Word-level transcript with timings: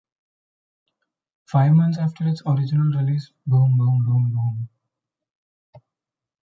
Five 1.45 1.73
months 1.73 1.99
after 1.99 2.27
its 2.27 2.41
original 2.47 2.87
release, 2.87 3.31
Boom, 3.45 3.77
Boom, 3.77 4.03
Boom, 4.03 4.31
Boom!! 4.33 4.69